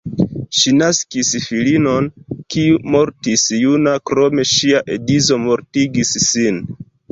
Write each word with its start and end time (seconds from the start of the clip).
Ŝi 0.59 0.71
naskis 0.77 1.29
filinon, 1.43 2.07
kiu 2.55 2.81
mortis 2.97 3.45
juna, 3.65 3.95
krome 4.13 4.49
ŝia 4.55 4.83
edzo 4.99 5.41
mortigis 5.47 6.19
sin. 6.29 6.63